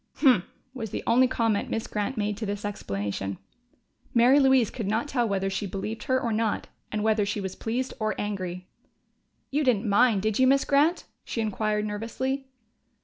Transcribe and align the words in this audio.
"Humph!" 0.15 0.45
was 0.73 0.89
the 0.89 1.03
only 1.05 1.27
comment 1.27 1.69
Miss 1.69 1.85
Grant 1.85 2.17
made 2.17 2.35
to 2.37 2.45
this 2.47 2.65
explanation. 2.65 3.37
Mary 4.15 4.39
Louise 4.39 4.71
could 4.71 4.87
not 4.87 5.07
tell 5.07 5.29
whether 5.29 5.47
she 5.47 5.67
believed 5.67 6.05
her 6.05 6.19
or 6.19 6.33
not 6.33 6.67
and 6.91 7.03
whether 7.03 7.23
she 7.23 7.39
was 7.39 7.55
pleased 7.55 7.93
or 7.99 8.19
angry. 8.19 8.67
"You 9.51 9.63
didn't 9.63 9.87
mind, 9.87 10.23
did 10.23 10.39
you, 10.39 10.47
Miss 10.47 10.65
Grant?" 10.65 11.03
she 11.23 11.39
inquired 11.39 11.85
nervously. 11.85 12.47